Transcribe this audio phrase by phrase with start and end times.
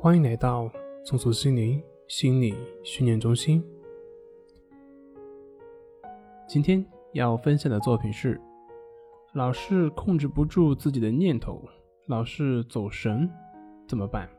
[0.00, 0.70] 欢迎来到
[1.02, 3.60] 松鼠心灵心理训练中心。
[6.46, 8.40] 今天要分享的作品是：
[9.32, 11.60] 老是控制不住自己的念头，
[12.06, 13.28] 老是走神，
[13.88, 14.30] 怎么办？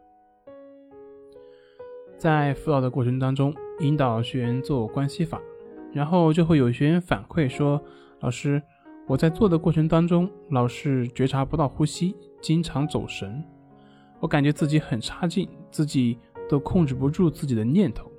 [2.18, 5.42] 在辅导的过程当中，引导学员做关系法，
[5.92, 7.84] 然后就会有学员反馈说
[8.22, 8.64] ：“老师，
[9.08, 13.44] 我在做的过程当中，老是觉察不到呼吸，经常走神。”
[14.20, 16.18] 我感觉自己很差劲，自己
[16.50, 18.12] 都控制不住自己的念头。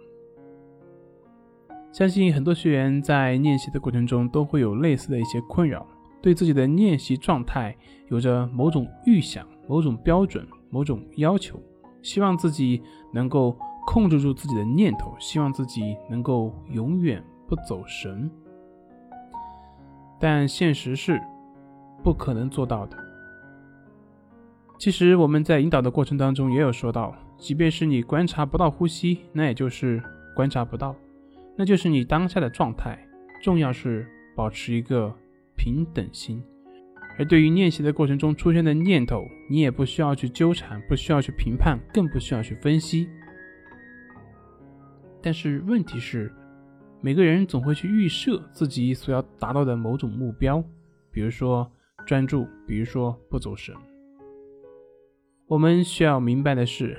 [1.92, 5.86] 相信很多学员在练习的过程中都会有类似的一些困扰，
[6.22, 7.76] 对自己的练习状态
[8.08, 11.60] 有着某种预想、某种标准、某种要求，
[12.00, 12.80] 希望自己
[13.12, 18.30] 能够控制住自己的念头，希望自己能够永远不走神。
[20.20, 21.20] 但现实是
[22.04, 23.09] 不可能做到的。
[24.80, 30.02] 其实我们在引导的过程当中也有说到，即便是你观察不到呼吸，那也就是
[30.34, 30.96] 观察不到，
[31.54, 32.98] 那就是你当下的状态。
[33.42, 35.14] 重要是保持一个
[35.54, 36.42] 平等心。
[37.18, 43.06] 而对于练习的过程中出现的念头，你也不需要去纠缠，不需要去评判，更不需要去分析。
[45.20, 46.32] 但是问题是，
[47.02, 50.64] 每个人总会去预设自己所要达到的某种目标，
[51.12, 51.70] 比如说
[52.06, 53.74] 专注，比如说不走神。
[55.50, 56.96] 我们需要明白的是，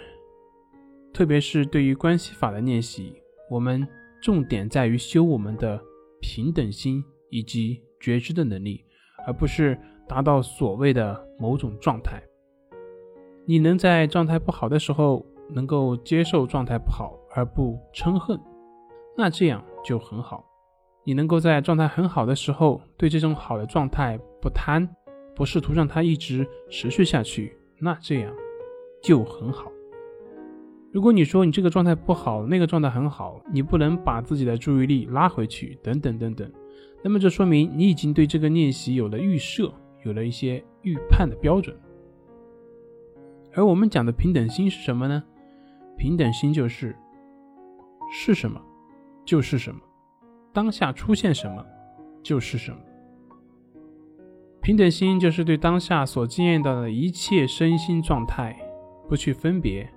[1.14, 3.16] 特别是对于关系法的练习，
[3.50, 3.88] 我们
[4.22, 5.82] 重点在于修我们的
[6.20, 8.84] 平等心以及觉知的能力，
[9.26, 12.22] 而不是达到所谓的某种状态。
[13.46, 18.38] 你能在状态不好的时候能够接受状态不好而不嗔恨，
[19.16, 20.44] 那这样就很好。
[21.06, 24.86] 你能够在状态很好的时候对这种好的状态不贪，
[25.34, 27.58] 不试图让它一直持续下去。
[27.82, 28.32] 那这样
[29.02, 29.72] 就很好。
[30.94, 36.52] 如果你说你这个状态不好，那个状态很好，你不能把自己的注意力拉回去，等等等等，
[37.02, 39.74] 那么这说明你已经对这个练习有了预设，
[40.06, 41.76] 有了一些预判的标准。
[43.54, 45.24] 而我们讲的平等心是什么呢？
[45.98, 46.96] 平等心就是
[48.12, 48.62] 是什么
[49.26, 49.80] 就是什么，
[50.54, 51.66] 当下出现什么
[52.22, 52.78] 就是什么。
[54.62, 58.56] 平等心就是对当下所经验到的一切身心状态
[59.10, 59.92] 不去分别，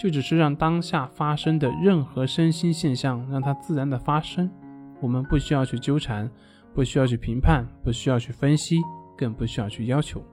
[0.00, 4.48] 就只是让当下发生的任何身心现象让它自然的发生。
[5.00, 6.30] 我们不需要去纠缠，
[6.72, 8.78] 不需要去评判，不需要去分析，
[9.18, 10.24] 更不需要去要求。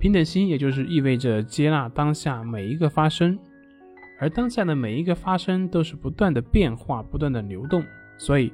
[0.00, 3.38] 平等心也就是意味着接纳当下每一个发生，
[4.18, 7.84] 而当下的每一个发生都是不断的变化、不断的流动。
[8.18, 8.52] 所以，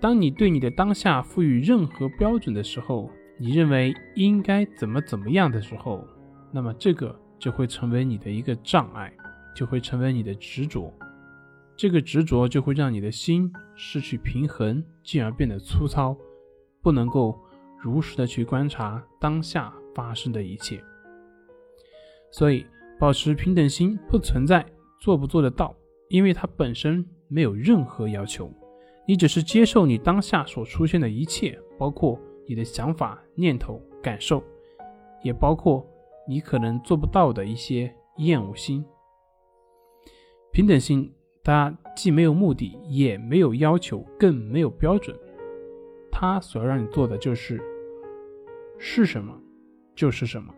[0.00, 3.08] 当你对你的当下赋予任何标准的时候，
[3.40, 6.04] 你认为应该怎么怎么样的时候，
[6.50, 9.12] 那么这个就会成为你的一个障碍，
[9.54, 10.92] 就会成为你的执着。
[11.76, 16.16] 这个执着就会让你的心失去平衡，进而变得粗糙，
[16.82, 17.38] 不能够
[17.80, 20.82] 如实的去观察当下发生的一切。
[22.32, 22.66] 所以，
[22.98, 24.66] 保持平等心不存在
[25.00, 25.72] 做不做得到，
[26.08, 28.52] 因为它本身没有任何要求，
[29.06, 32.20] 你只是接受你当下所出现的一切，包括。
[32.48, 34.42] 你的想法、念头、感受，
[35.22, 35.86] 也包括
[36.26, 38.82] 你可能做不到的一些厌恶心、
[40.50, 41.12] 平等心。
[41.44, 45.16] 它既没有目的，也没有要求，更没有标准。
[46.10, 47.62] 它所要让你做的就是
[48.78, 49.38] 是什么
[49.94, 50.52] 就是什么。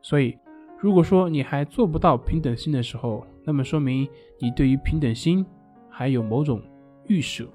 [0.00, 0.36] 所以，
[0.78, 5.44] 如果说你还做不到平等心的时候，那么说明你对于平等心
[5.88, 6.62] 还有某种
[7.06, 7.46] 预设，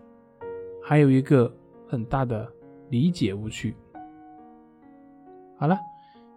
[0.83, 1.49] 还有一个
[1.87, 2.49] 很大的。
[2.89, 3.75] 理解误区。
[5.57, 5.77] 好了，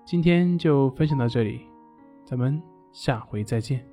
[0.04, 1.60] 今天就分享到这里，
[2.24, 2.60] 咱们
[2.92, 3.91] 下回再见。